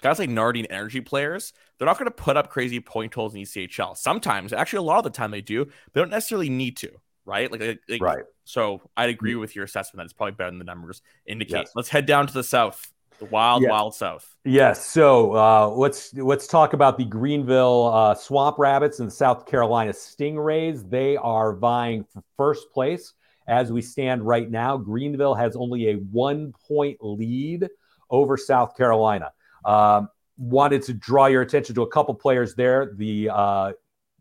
[0.02, 3.34] Guys like Nardi and energy players, they're not going to put up crazy point totals
[3.34, 3.96] in ECHL.
[3.96, 5.64] Sometimes, actually, a lot of the time they do.
[5.64, 6.90] They don't necessarily need to,
[7.24, 7.50] right?
[7.50, 8.24] Like, like right.
[8.44, 9.40] So I'd agree mm-hmm.
[9.40, 11.56] with your assessment that it's probably better than the numbers indicate.
[11.56, 11.72] Yes.
[11.74, 12.92] Let's head down to the south.
[13.18, 13.70] The wild, yes.
[13.70, 14.36] wild South.
[14.44, 14.86] Yes.
[14.86, 19.92] So uh, let's let's talk about the Greenville uh, Swamp Rabbits and the South Carolina
[19.92, 20.88] Stingrays.
[20.88, 23.14] They are vying for first place
[23.48, 24.76] as we stand right now.
[24.76, 27.68] Greenville has only a one point lead
[28.10, 29.32] over South Carolina.
[29.64, 32.92] Um, wanted to draw your attention to a couple players there.
[32.96, 33.72] The uh,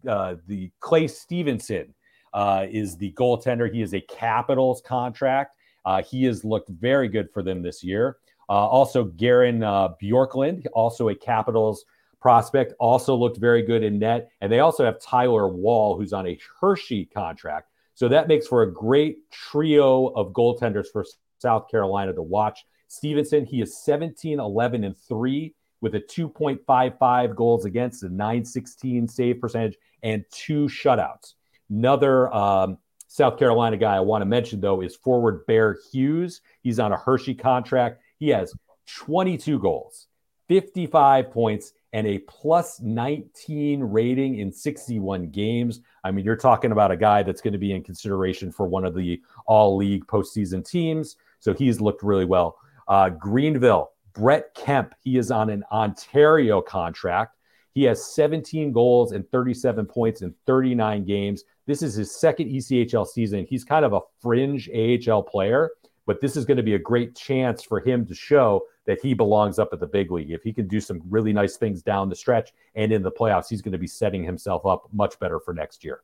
[0.08, 1.94] uh the Clay Stevenson
[2.34, 3.72] uh, is the goaltender.
[3.72, 5.56] He is a Capitals contract.
[5.86, 8.18] Uh, he has looked very good for them this year.
[8.50, 11.86] Uh, also, Garin uh, Bjorklund, also a Capitals
[12.22, 14.30] prospect, also looked very good in net.
[14.42, 17.70] And they also have Tyler Wall, who's on a Hershey contract.
[17.94, 21.06] So that makes for a great trio of goaltenders for
[21.40, 22.66] South Carolina to watch.
[22.88, 29.40] Stevenson, he is 17, 11, and 3 with a 2.55 goals against, a 916 save
[29.40, 31.34] percentage, and two shutouts.
[31.70, 32.78] Another um,
[33.08, 36.42] South Carolina guy I want to mention, though, is forward Bear Hughes.
[36.62, 38.02] He's on a Hershey contract.
[38.18, 38.54] He has
[38.88, 40.08] 22 goals,
[40.48, 45.80] 55 points, and a plus 19 rating in 61 games.
[46.04, 48.86] I mean, you're talking about a guy that's going to be in consideration for one
[48.86, 51.16] of the all league postseason teams.
[51.40, 52.58] So he's looked really well.
[52.88, 57.38] Uh, Greenville, Brett Kemp, he is on an Ontario contract.
[57.74, 61.44] He has 17 goals and 37 points in 39 games.
[61.66, 63.46] This is his second ECHL season.
[63.50, 65.72] He's kind of a fringe AHL player.
[66.06, 69.14] But this is going to be a great chance for him to show that he
[69.14, 70.32] belongs up at the big league.
[70.32, 73.50] If he can do some really nice things down the stretch and in the playoffs,
[73.50, 76.02] he's going to be setting himself up much better for next year.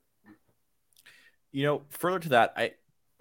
[1.51, 2.71] You know, further to that, I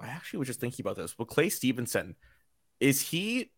[0.00, 1.18] I actually was just thinking about this.
[1.18, 2.16] Well, Clay Stevenson,
[2.78, 3.50] is he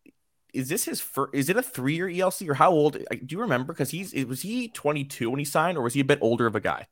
[0.53, 3.41] is this his first is it a three year ELC or how old do you
[3.41, 3.73] remember?
[3.73, 6.55] Because he's was he 22 when he signed, or was he a bit older of
[6.55, 6.89] a guy?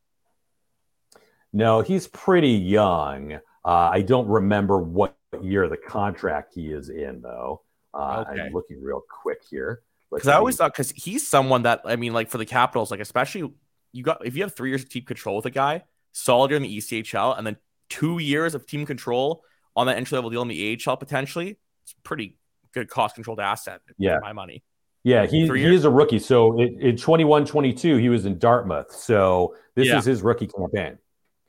[1.52, 3.34] No, he's pretty young.
[3.64, 7.62] Uh, I don't remember what year the contract he is in, though.
[7.92, 8.42] Uh, okay.
[8.42, 9.82] I'm looking real quick here.
[10.10, 13.00] Because I always thought because he's someone that I mean, like for the Capitals, like
[13.00, 13.52] especially
[13.92, 16.62] you got if you have three years of team control with a guy, solid in
[16.62, 17.56] the ECHL, and then
[17.88, 19.44] two years of team control
[19.76, 22.36] on that entry level deal in the AHL potentially, it's pretty
[22.72, 23.82] good cost controlled asset.
[23.98, 24.64] Yeah, my money.
[25.02, 26.18] Yeah, he, he is a rookie.
[26.18, 28.92] So in, in 21 22, he was in Dartmouth.
[28.92, 29.98] So this yeah.
[29.98, 30.98] is his rookie campaign.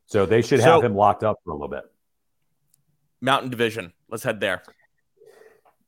[0.05, 1.83] So they should have so, him locked up for a little bit.
[3.21, 3.93] Mountain Division.
[4.09, 4.63] Let's head there.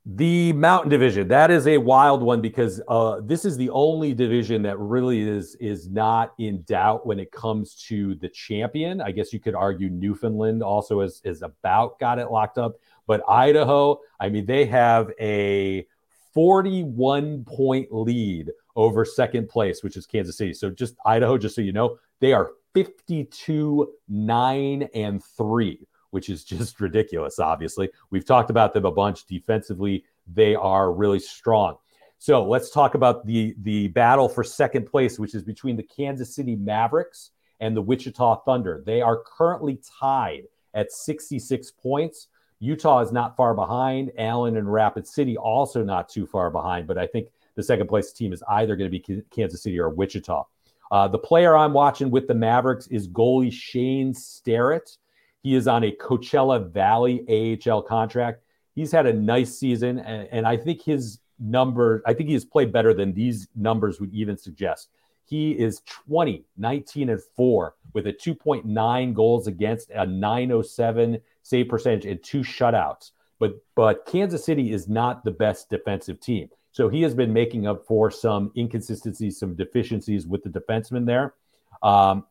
[0.06, 1.30] The Mountain Division.
[1.30, 5.56] That is a wild one because uh, this is the only division that really is
[5.56, 9.02] is not in doubt when it comes to the champion.
[9.02, 12.76] I guess you could argue Newfoundland also is is about got it locked up,
[13.08, 13.98] but Idaho.
[14.20, 15.88] I mean, they have a
[16.34, 20.54] 41 point lead over second place, which is Kansas City.
[20.54, 26.44] So just Idaho, just so you know, they are 52 9 and 3 which is
[26.44, 27.90] just ridiculous, obviously.
[28.10, 30.06] We've talked about them a bunch defensively.
[30.32, 31.78] They are really strong.
[32.20, 36.34] So let's talk about the, the battle for second place, which is between the Kansas
[36.34, 38.82] City Mavericks and the Wichita Thunder.
[38.86, 42.28] They are currently tied at 66 points.
[42.60, 44.12] Utah is not far behind.
[44.18, 48.14] Allen and Rapid City also not too far behind, but I think the second place
[48.14, 50.46] team is either going to be Kansas City or Wichita.
[50.92, 54.98] Uh, the player I'm watching with the Mavericks is goalie Shane Starrett.
[55.44, 58.44] He is on a Coachella Valley AHL contract.
[58.74, 62.46] He's had a nice season, and, and I think his number, I think he has
[62.46, 64.90] played better than these numbers would even suggest.
[65.26, 72.06] he is 20, 19, and 4 with a 2.9 goals against, a 907 save percentage,
[72.06, 73.12] and two shutouts.
[73.40, 76.50] But but Kansas City is not the best defensive team.
[76.72, 81.36] So he has been making up for some inconsistencies, some deficiencies with the defenseman there.
[81.84, 82.26] Um,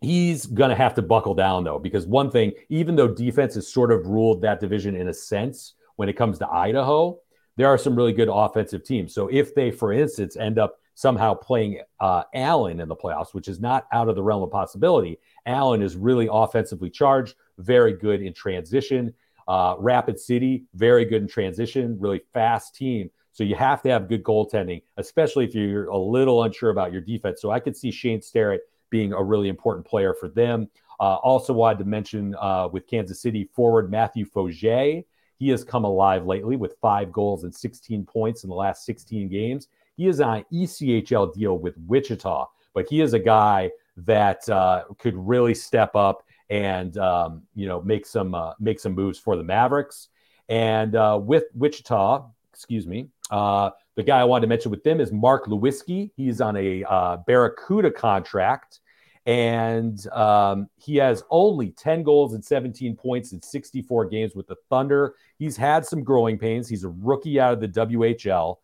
[0.00, 3.68] he's going to have to buckle down though, because one thing, even though defense has
[3.68, 7.18] sort of ruled that division in a sense when it comes to Idaho,
[7.56, 9.12] there are some really good offensive teams.
[9.12, 13.48] So if they, for instance, end up somehow playing uh, Allen in the playoffs, which
[13.48, 18.22] is not out of the realm of possibility, Allen is really offensively charged, very good
[18.22, 19.12] in transition.
[19.48, 23.10] Uh, Rapid City, very good in transition, really fast team.
[23.32, 27.00] So you have to have good goaltending, especially if you're a little unsure about your
[27.00, 27.40] defense.
[27.40, 30.68] So I could see Shane Starrett being a really important player for them.
[30.98, 35.02] Uh, also wanted to mention uh, with Kansas City forward Matthew Fauger.
[35.38, 39.28] He has come alive lately with five goals and 16 points in the last 16
[39.28, 39.68] games.
[39.96, 44.84] He is on an ECHL deal with Wichita, but he is a guy that uh,
[44.98, 49.36] could really step up and um, you know make some uh, make some moves for
[49.36, 50.08] the Mavericks.
[50.48, 55.00] And uh, with Wichita, excuse me, uh, the guy I wanted to mention with them
[55.00, 56.10] is Mark Liwiski.
[56.16, 58.80] He's on a uh, Barracuda contract,
[59.26, 64.56] and um, he has only 10 goals and 17 points in 64 games with the
[64.68, 65.14] Thunder.
[65.38, 66.68] He's had some growing pains.
[66.68, 68.58] He's a rookie out of the WHL,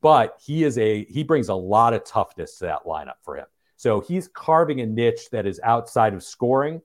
[0.00, 3.46] but he is a he brings a lot of toughness to that lineup for him.
[3.76, 6.80] So he's carving a niche that is outside of scoring.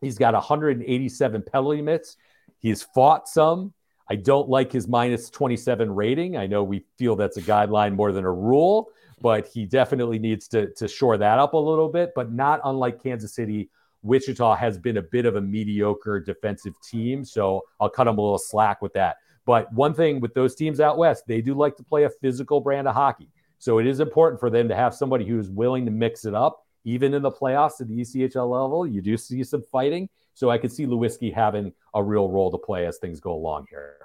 [0.00, 2.16] He's got 187 penalty minutes.
[2.58, 3.72] He's fought some.
[4.12, 6.36] I don't like his minus 27 rating.
[6.36, 8.90] I know we feel that's a guideline more than a rule,
[9.22, 12.12] but he definitely needs to, to shore that up a little bit.
[12.14, 13.70] But not unlike Kansas City,
[14.02, 17.24] Wichita has been a bit of a mediocre defensive team.
[17.24, 19.16] So I'll cut him a little slack with that.
[19.46, 22.60] But one thing with those teams out west, they do like to play a physical
[22.60, 23.30] brand of hockey.
[23.56, 26.34] So it is important for them to have somebody who is willing to mix it
[26.34, 30.08] up even in the playoffs at the ECHL level, you do see some fighting.
[30.34, 33.66] So I could see Liwiski having a real role to play as things go along
[33.70, 33.96] here.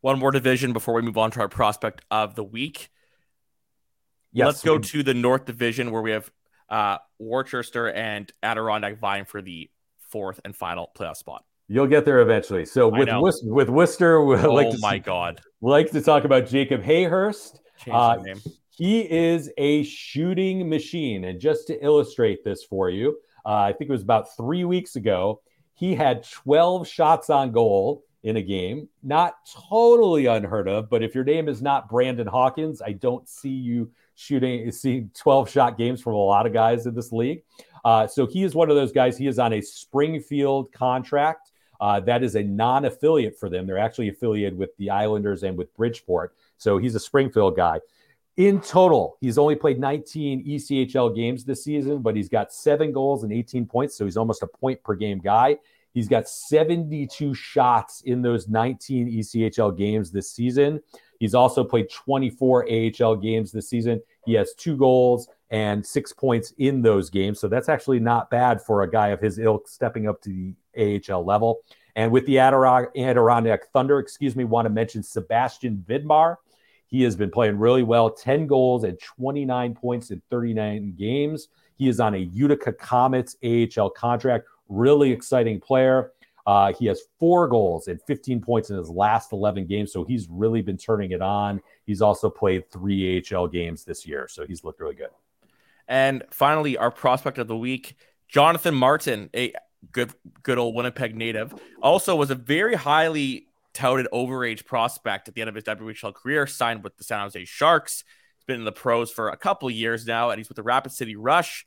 [0.00, 2.90] One more division before we move on to our prospect of the week.
[4.32, 4.46] Yes.
[4.46, 6.30] Let's go to the North Division where we have
[6.68, 9.70] uh, Worcester and Adirondack vying for the
[10.08, 11.44] fourth and final playoff spot.
[11.68, 12.64] You'll get there eventually.
[12.64, 16.46] So with Worcester, with Worcester, we oh like to my god, like to talk about
[16.46, 17.60] Jacob Hayhurst.
[17.90, 18.18] Uh,
[18.70, 21.24] he is a shooting machine.
[21.24, 24.96] And just to illustrate this for you, uh, I think it was about three weeks
[24.96, 25.40] ago,
[25.74, 28.88] he had 12 shots on goal in a game.
[29.02, 29.34] Not
[29.68, 33.90] totally unheard of, but if your name is not Brandon Hawkins, I don't see you
[34.14, 37.42] shooting, seeing 12 shot games from a lot of guys in this league.
[37.84, 39.18] Uh, so he is one of those guys.
[39.18, 41.50] He is on a Springfield contract.
[41.80, 43.66] Uh, that is a non affiliate for them.
[43.66, 46.36] They're actually affiliated with the Islanders and with Bridgeport.
[46.56, 47.80] So he's a Springfield guy.
[48.36, 53.24] In total, he's only played 19 ECHL games this season, but he's got seven goals
[53.24, 53.94] and 18 points.
[53.96, 55.58] So he's almost a point per game guy.
[55.92, 60.80] He's got 72 shots in those 19 ECHL games this season.
[61.18, 64.00] He's also played 24 AHL games this season.
[64.24, 67.38] He has two goals and six points in those games.
[67.38, 70.30] So that's actually not bad for a guy of his ilk stepping up to
[70.74, 71.60] the AHL level.
[71.94, 76.36] And with the Adirondack Thunder, excuse me, want to mention Sebastian Vidmar.
[76.92, 81.48] He has been playing really well 10 goals and 29 points in 39 games.
[81.78, 84.44] He is on a Utica Comets AHL contract.
[84.68, 86.12] Really exciting player.
[86.46, 89.90] Uh, he has four goals and 15 points in his last 11 games.
[89.90, 91.62] So he's really been turning it on.
[91.86, 94.28] He's also played three AHL games this year.
[94.28, 95.10] So he's looked really good.
[95.88, 97.96] And finally, our prospect of the week,
[98.28, 99.54] Jonathan Martin, a
[99.92, 105.40] good, good old Winnipeg native, also was a very highly touted overage prospect at the
[105.40, 108.04] end of his WHL career, signed with the San Jose Sharks.
[108.36, 110.92] He's been in the pros for a couple years now, and he's with the Rapid
[110.92, 111.66] City Rush,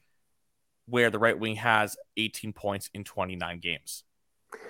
[0.87, 4.03] where the right wing has 18 points in 29 games.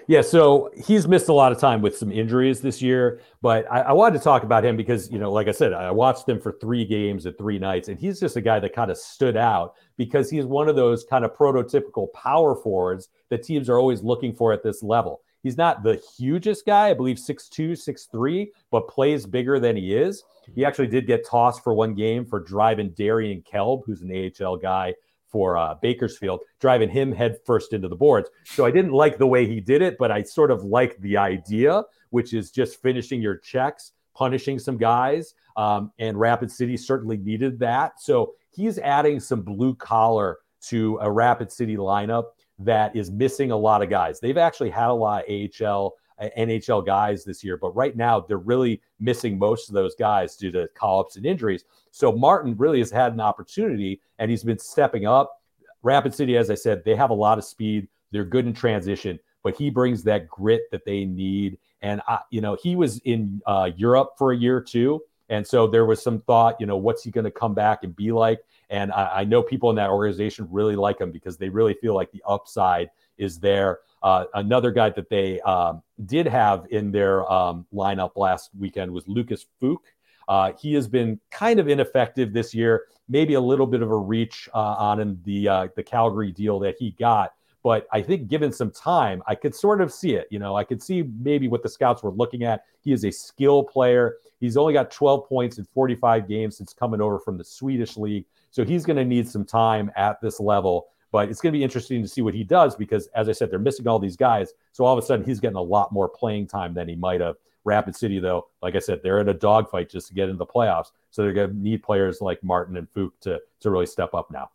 [0.08, 3.82] Yeah, so he's missed a lot of time with some injuries this year, but I,
[3.82, 6.40] I, wanted to talk about him because, you know, like I said, I watched him
[6.40, 9.36] for three games at three nights, and he's just a guy that kind of stood
[9.36, 14.04] out because he's one of those kind of prototypical power forwards that teams are always
[14.04, 15.22] looking for at this level.
[15.46, 20.24] He's not the hugest guy, I believe 6'2, 6'3, but plays bigger than he is.
[20.56, 24.58] He actually did get tossed for one game for driving Darien Kielb, who's an AHL
[24.58, 24.96] guy
[25.28, 28.28] for uh, Bakersfield, driving him head first into the boards.
[28.46, 31.16] So I didn't like the way he did it, but I sort of liked the
[31.16, 35.36] idea, which is just finishing your checks, punishing some guys.
[35.58, 38.02] Um, and Rapid City certainly needed that.
[38.02, 40.40] So he's adding some blue collar
[40.70, 42.30] to a Rapid City lineup
[42.60, 44.20] that is missing a lot of guys.
[44.20, 48.22] They've actually had a lot of AHL uh, NHL guys this year, but right now
[48.22, 51.66] they're really missing most of those guys due to call ups and injuries.
[51.92, 55.42] So Martin really has had an opportunity and he's been stepping up.
[55.84, 57.88] Rapid City, as I said, they have a lot of speed.
[58.12, 61.58] They're good in transition, but he brings that grit that they need.
[61.82, 65.02] And, I, you know, he was in uh, Europe for a year too.
[65.30, 67.96] And so there was some thought, you know, what's he going to come back and
[67.96, 68.40] be like?
[68.70, 71.94] And I, I, know people in that organization really like him because they really feel
[71.94, 73.80] like the upside is there.
[74.02, 79.08] Uh, another guy that they um, did have in their um, lineup last weekend was
[79.08, 79.84] Lucas Feuk.
[80.28, 83.98] Uh, he has been kind of ineffective this year, maybe a little bit of a
[83.98, 87.34] reach uh, on the uh, the Calgary deal that he got.
[87.64, 90.28] But I think given some time, I could sort of see it.
[90.30, 92.66] You know, I could see maybe what the scouts were looking at.
[92.82, 94.18] He is a skill player.
[94.40, 98.26] He's only got 12 points in 45 games since coming over from the Swedish league.
[98.56, 100.88] So he's going to need some time at this level.
[101.12, 103.52] But it's going to be interesting to see what he does because, as I said,
[103.52, 104.54] they're missing all these guys.
[104.72, 107.20] So all of a sudden, he's getting a lot more playing time than he might
[107.20, 107.36] have.
[107.66, 110.46] Rapid City, though, like I said, they're in a dogfight just to get into the
[110.46, 110.92] playoffs.
[111.12, 114.32] So they're going to need players like Martin and Feuk to, to really step up
[114.32, 114.52] now.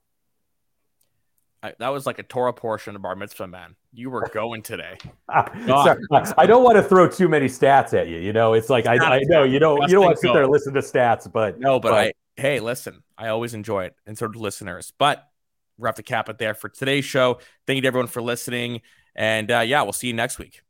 [1.62, 3.76] I, that was like a Torah portion of Bar Mitzvah, man.
[3.92, 4.96] You were going today.
[5.32, 6.04] Ah, sorry,
[6.38, 8.16] I don't want to throw too many stats at you.
[8.16, 10.42] You know, it's like I, I know you don't you don't want to sit there
[10.42, 13.94] and listen to stats, but no, but, but I hey, listen, I always enjoy it,
[14.06, 14.92] and so do listeners.
[14.98, 15.28] But
[15.76, 17.38] we're have to cap it there for today's show.
[17.66, 18.80] Thank you to everyone for listening,
[19.14, 20.62] and uh, yeah, we'll see you next week.